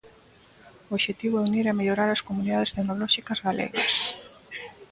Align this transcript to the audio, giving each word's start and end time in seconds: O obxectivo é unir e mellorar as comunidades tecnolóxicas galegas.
O 0.89 0.89
obxectivo 0.97 1.35
é 1.37 1.47
unir 1.49 1.65
e 1.67 1.73
mellorar 1.77 2.09
as 2.11 2.25
comunidades 2.27 2.73
tecnolóxicas 2.75 3.39
galegas. 3.47 3.93